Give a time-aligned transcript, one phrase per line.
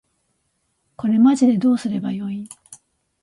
[0.95, 2.49] これマジでどうすれば良いん？